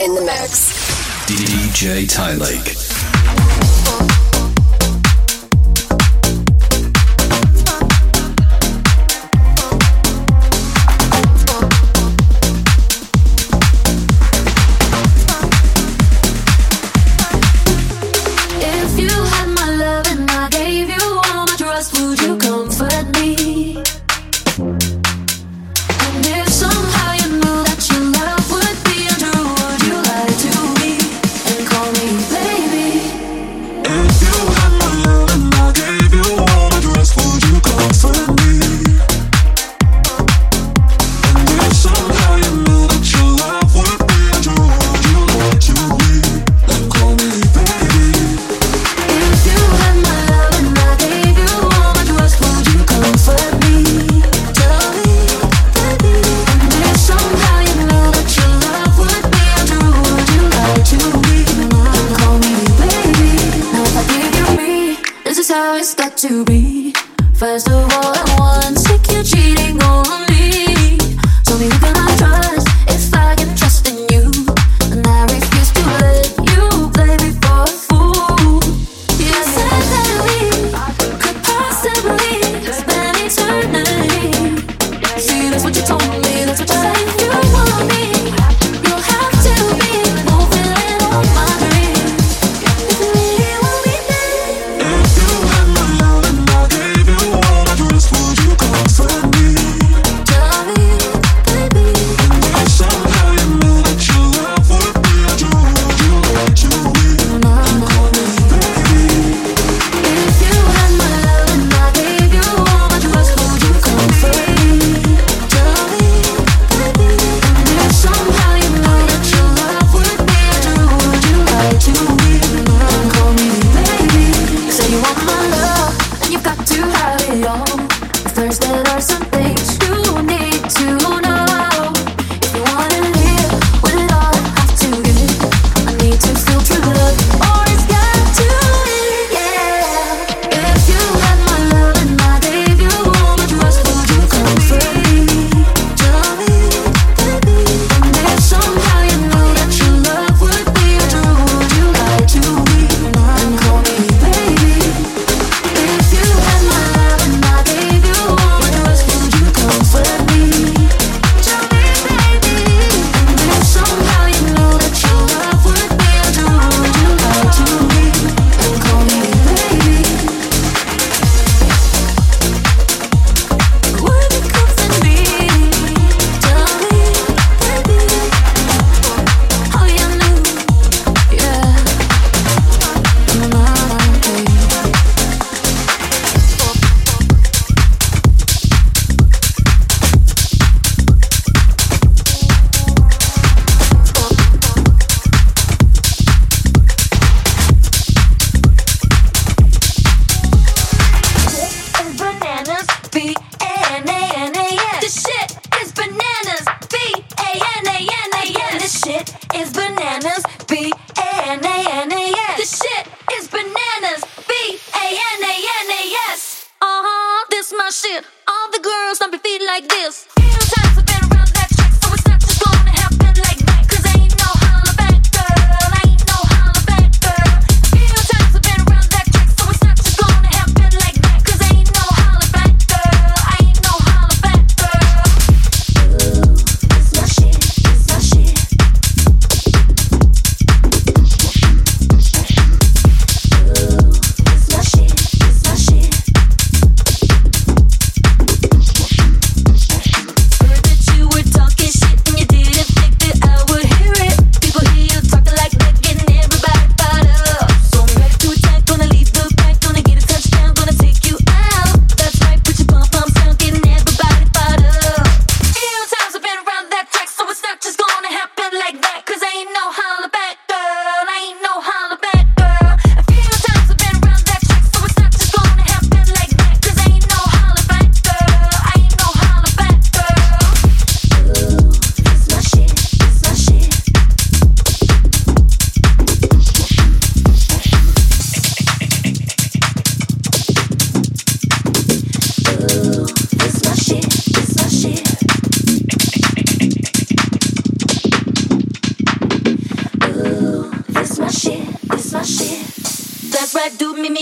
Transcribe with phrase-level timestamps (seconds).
[0.00, 0.74] in the mix.
[1.26, 2.06] DJ
[2.38, 3.75] Lake.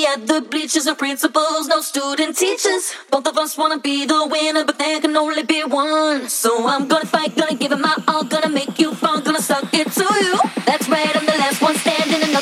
[0.06, 2.94] at the bleachers of principals, no student teachers.
[3.10, 6.28] Both of us wanna be the winner, but there can only be one.
[6.28, 9.72] So I'm gonna fight, gonna give it my all, gonna make you fall, gonna suck
[9.72, 10.38] it to you.
[10.66, 12.33] That's right, I'm the last one standing.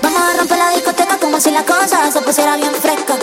[0.00, 3.14] Vamos a romper la discoteca como si la cosa se pusiera bien fresca.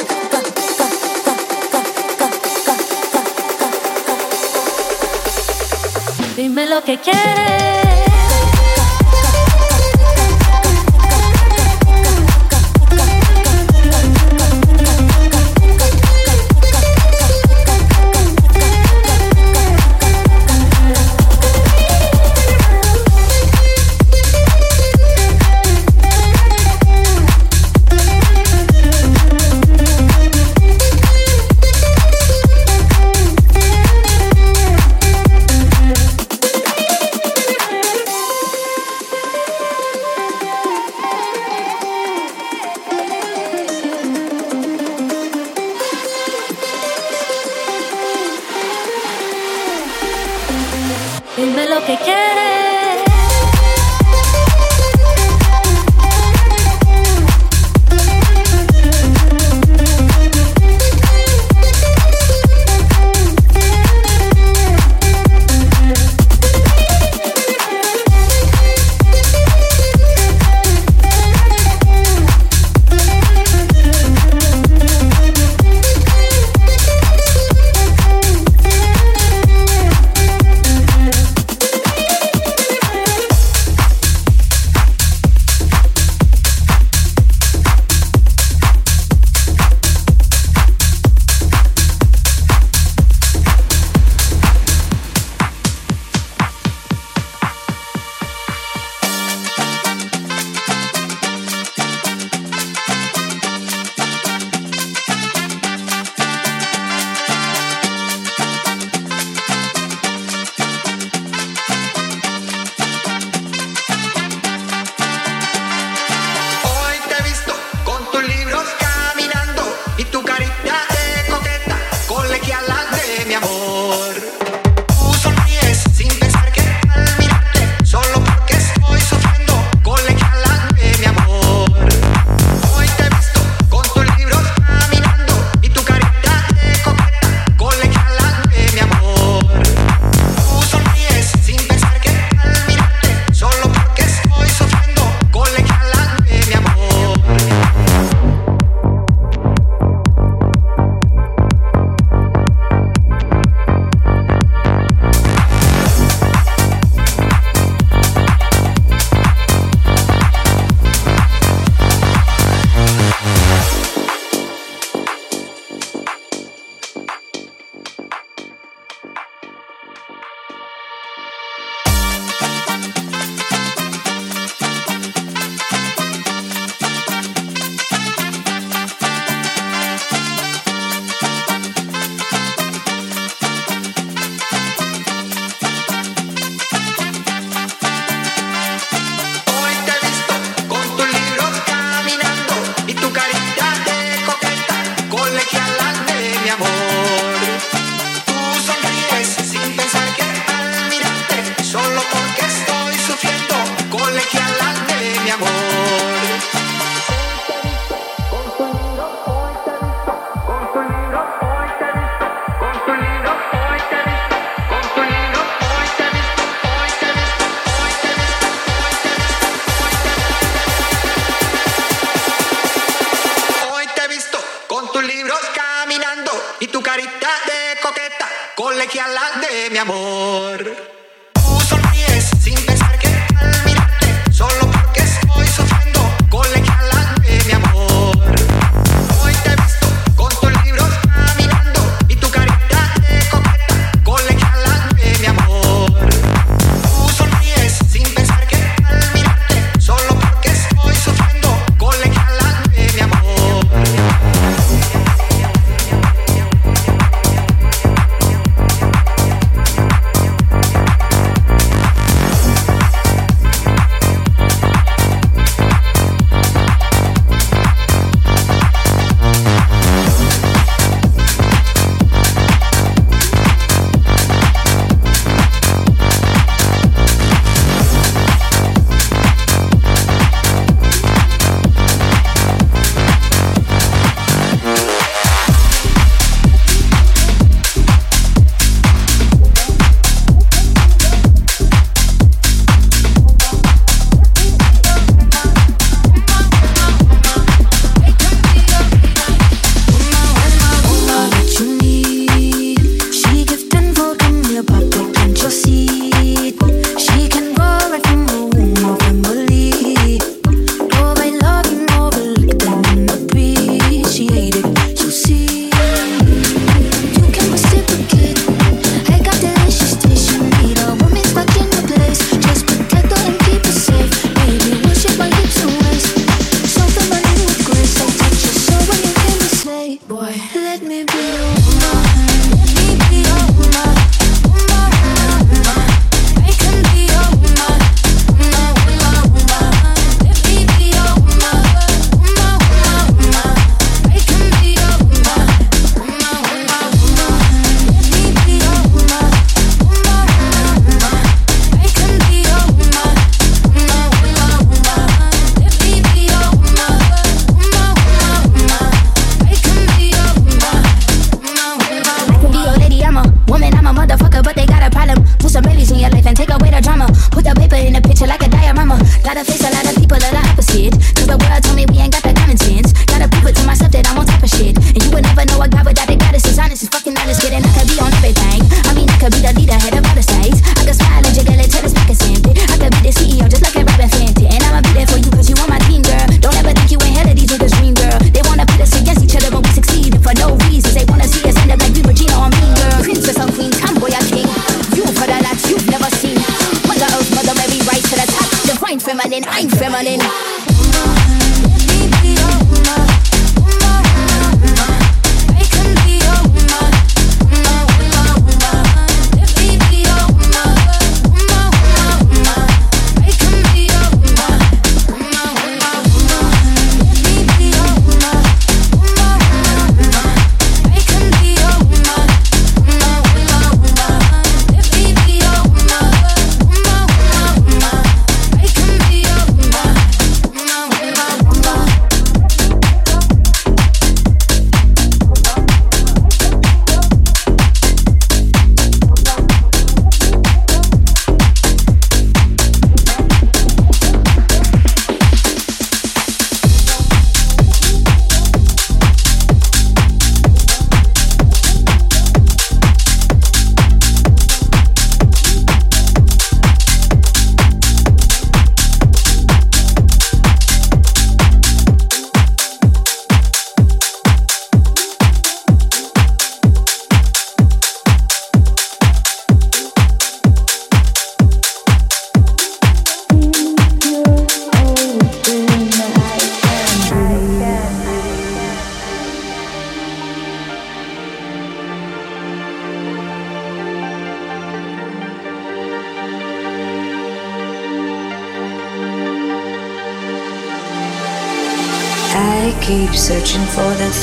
[6.35, 7.52] Dime lo que quieres.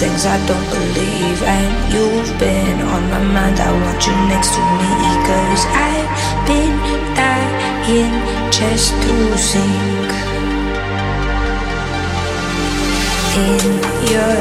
[0.00, 1.42] Things I don't believe.
[1.42, 3.60] And you've been on my mind.
[3.60, 4.90] I want you next to me.
[5.28, 6.74] Cause I've been
[7.18, 8.16] dying
[8.50, 10.10] just to sink
[13.46, 13.64] in
[14.12, 14.38] your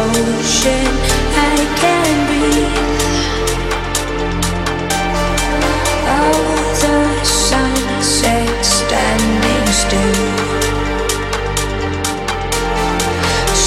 [0.00, 0.88] ocean.
[1.36, 2.91] I can breathe.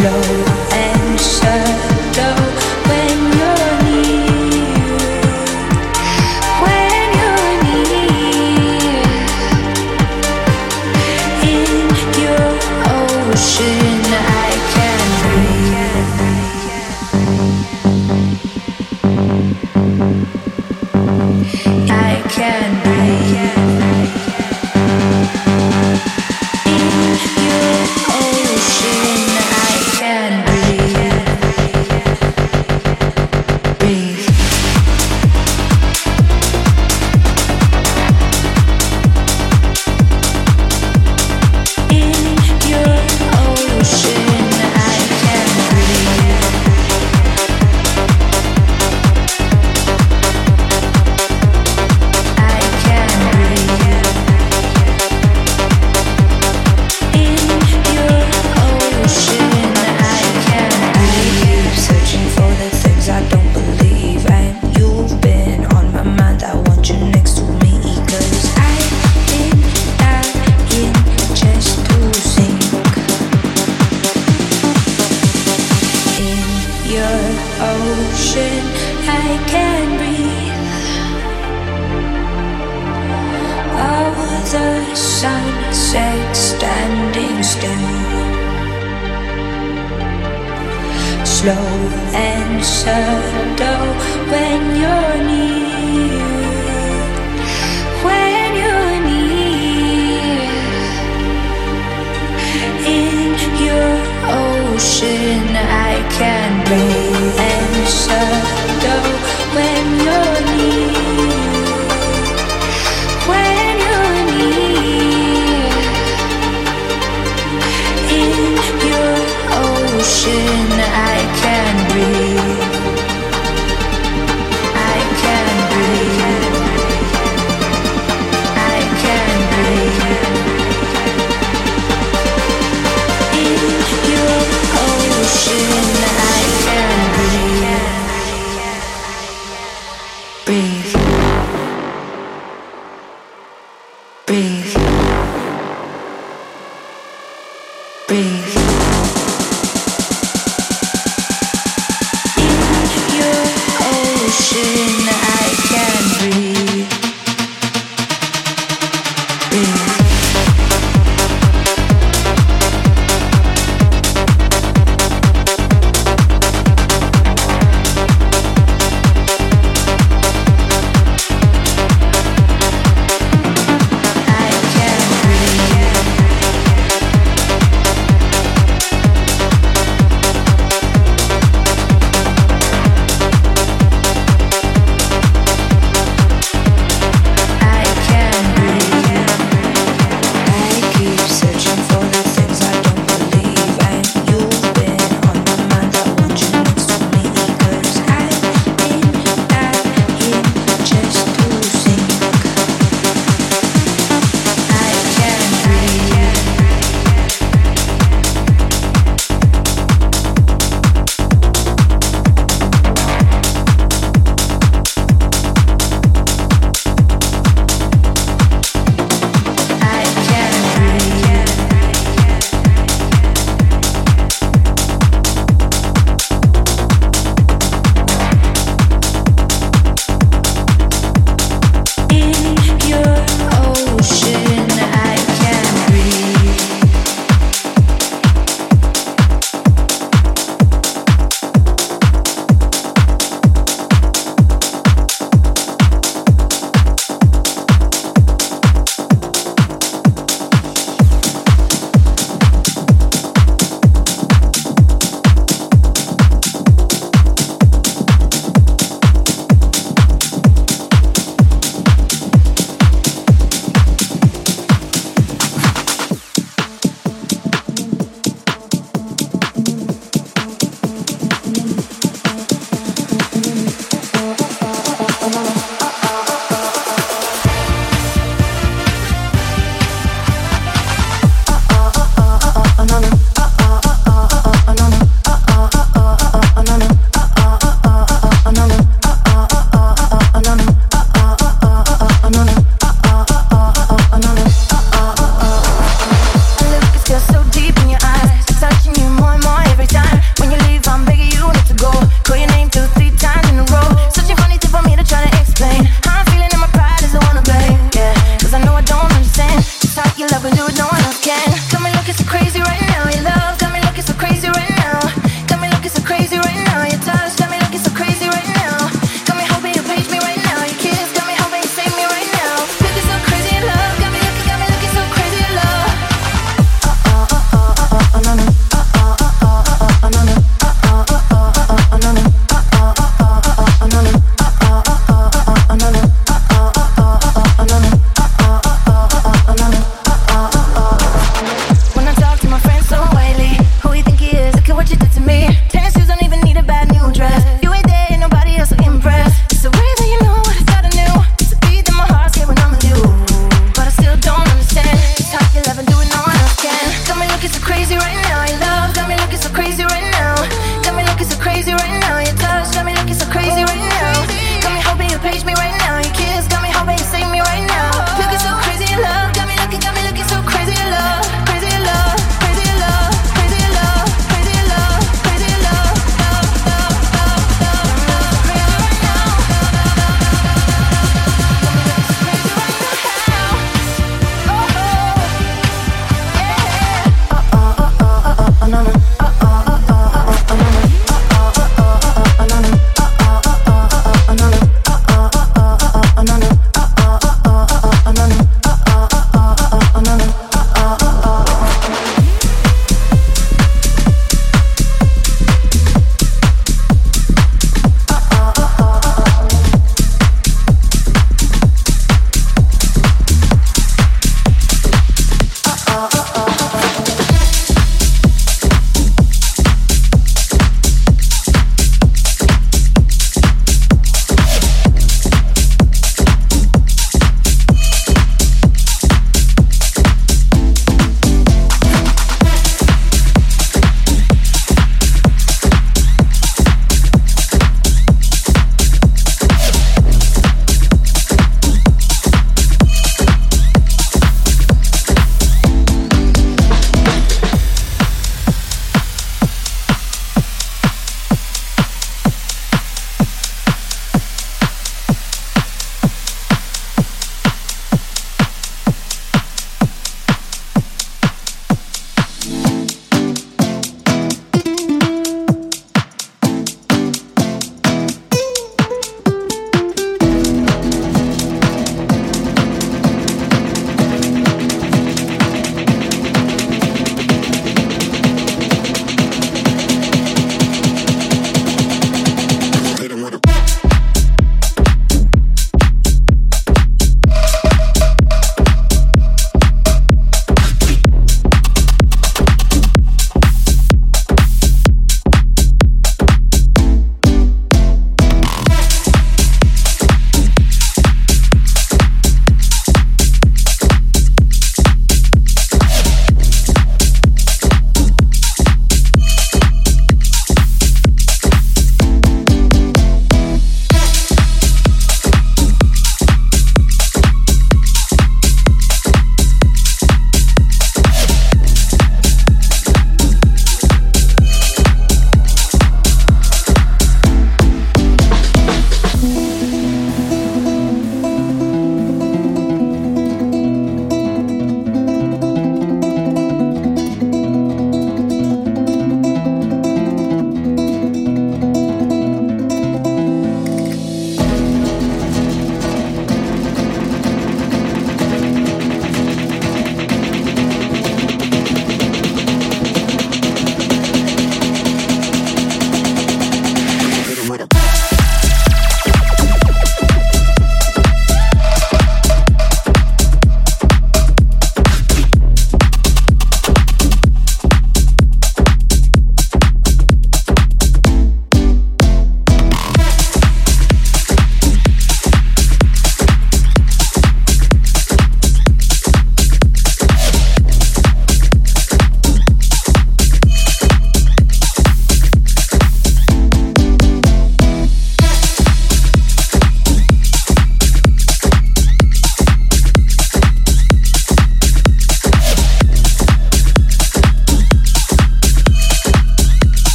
[0.00, 0.22] Slow
[0.72, 1.89] and slow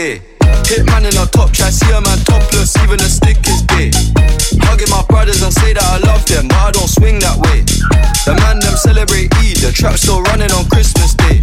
[0.00, 0.22] Gay.
[0.64, 3.90] Hitman in a top try, see a man topless, even a stick is gay.
[4.64, 7.60] Hugging my brothers and say that I love them, but I don't swing that way.
[8.24, 11.40] The man them celebrate Eid, the trap still running on Christmas Day.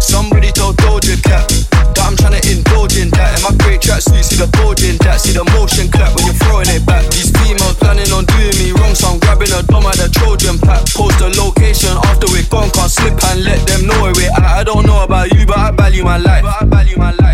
[0.00, 1.48] Somebody told Doja Cat
[1.96, 3.38] that I'm trying to indulge in that.
[3.38, 6.40] In my great tracksuit, see the bulge in that, see the motion clap when you're
[6.44, 7.08] throwing it back.
[7.14, 10.58] These females planning on doing me wrong, so I'm grabbing a dome at the Trojan
[10.60, 10.82] pack.
[10.92, 14.60] Post the location after we're gone, can't slip and let them know where we're at.
[14.60, 16.44] I don't know about you, but I value my life.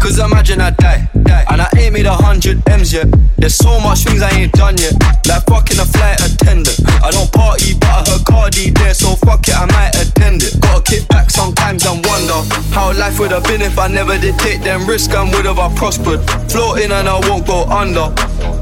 [0.00, 1.06] Cause imagine I die,
[1.50, 3.06] and I ain't made a hundred M's yet.
[3.36, 4.94] There's so much things I ain't done yet,
[5.28, 6.80] like fucking a flight attendant.
[7.04, 10.58] I don't party, but I heard Cardi there, so fuck it, I might attend it.
[10.60, 12.40] Gotta kick back sometimes and wonder
[12.72, 15.58] how life would have been if I never did take them risks and would have
[15.58, 16.24] I prospered.
[16.50, 18.08] Floating and I won't go under.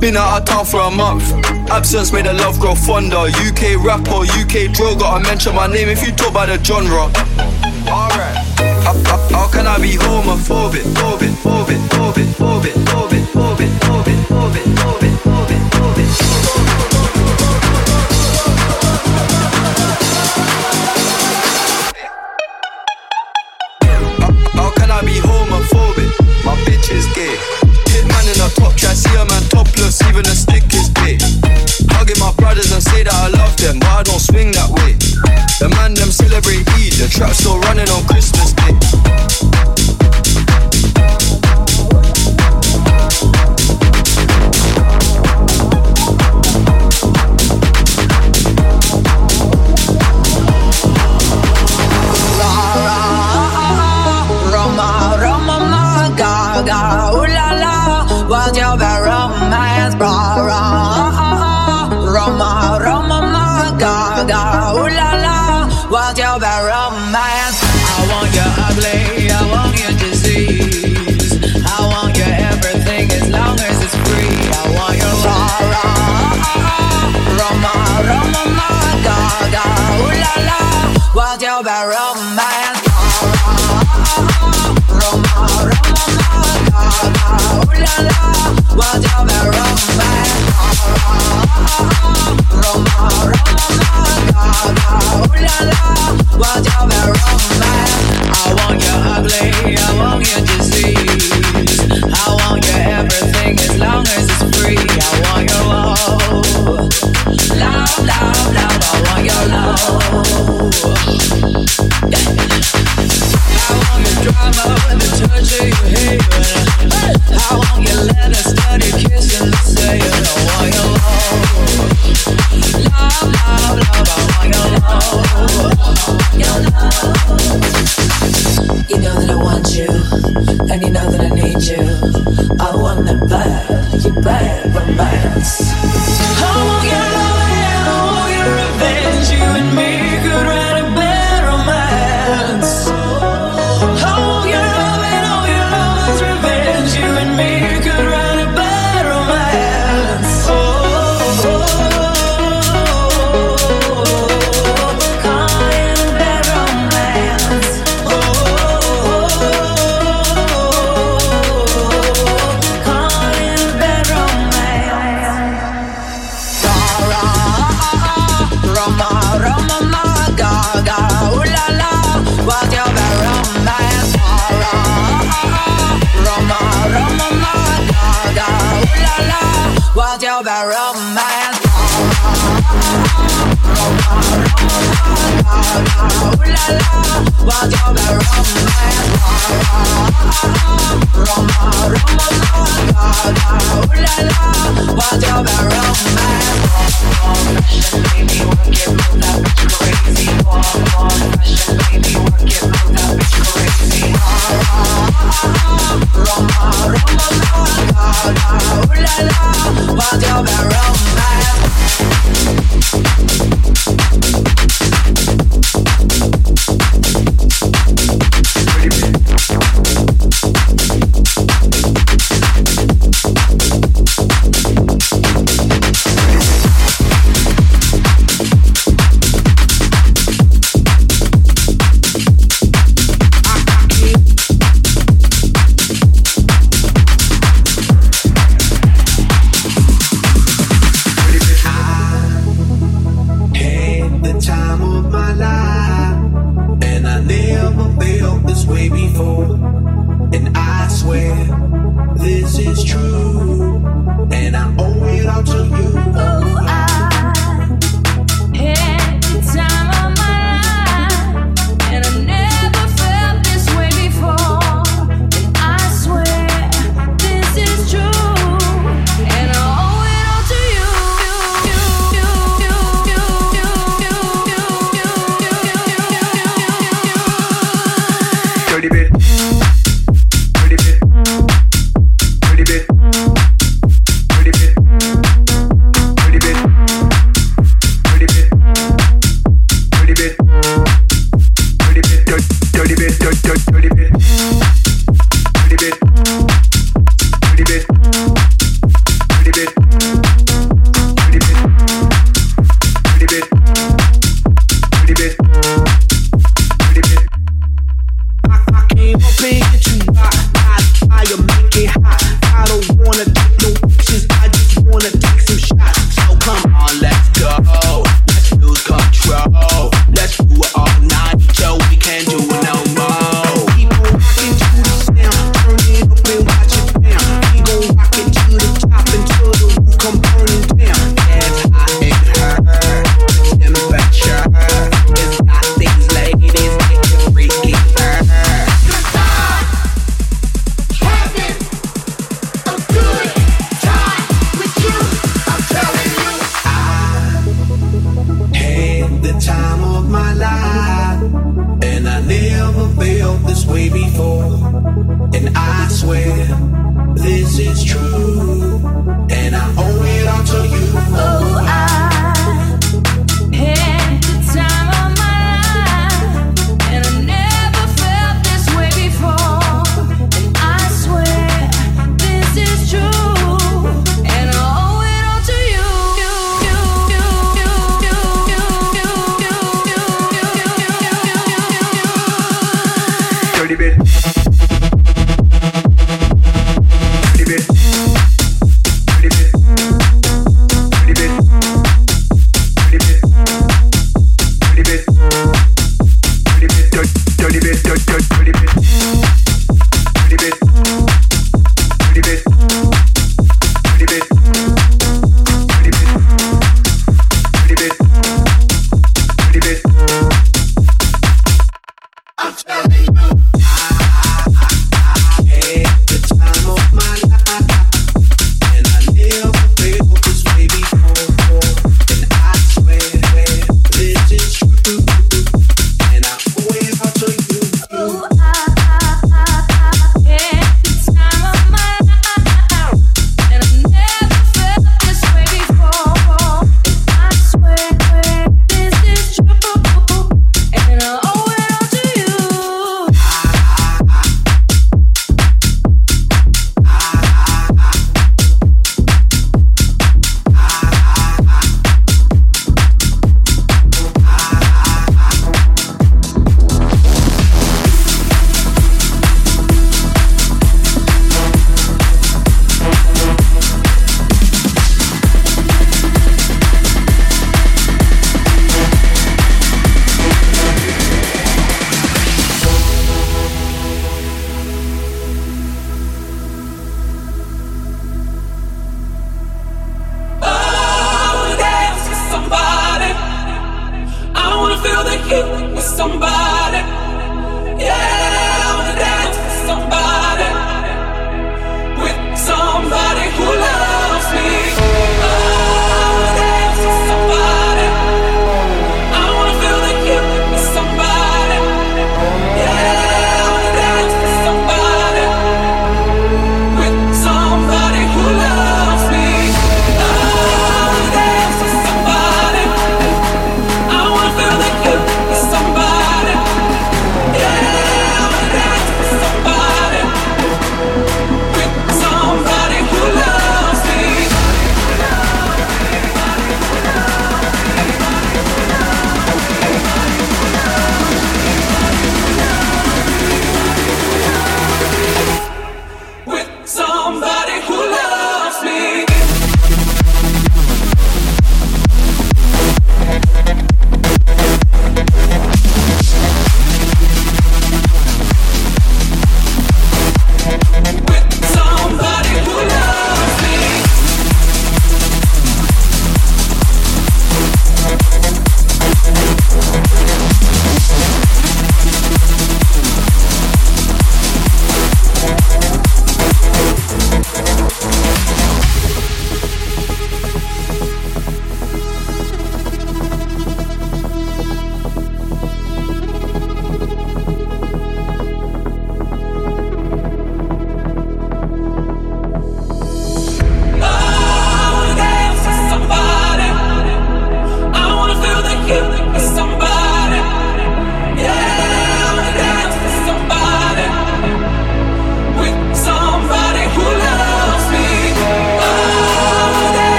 [0.00, 1.28] Been out of town for a month.
[1.68, 3.28] Absence made the love grow fonder.
[3.28, 7.12] UK rapper, UK drill, gotta mention my name if you talk about the genre.
[7.92, 8.73] Alright.
[8.84, 10.84] How, can I be homophobic?
[11.02, 14.23] Orbit, orbit, orbit, orbit, orbit, orbit, orbit.